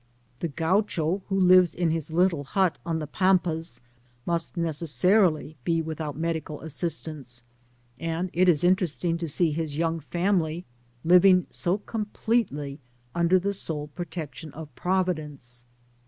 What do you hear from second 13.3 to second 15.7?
the sole protection of Providence?